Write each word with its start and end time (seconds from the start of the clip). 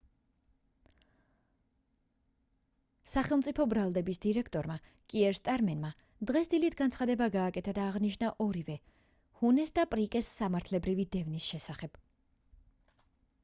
სახელმწიფო 3.11 3.65
ბრალდების 3.73 4.19
დირექტორმა 4.23 4.77
კიერ 5.15 5.37
სტარმერმა 5.39 5.91
დღეს 6.31 6.51
დილით 6.55 6.77
განცხადება 6.81 7.27
გააკეთა 7.37 7.75
და 7.81 7.85
აღნიშნა 7.91 8.31
ორივე 8.49 8.79
ჰუნეს 9.43 9.75
და 9.79 9.85
პრიკეს 9.95 10.33
სამართლებრივი 10.41 11.07
დევნის 11.17 11.51
შესახებ 11.53 12.03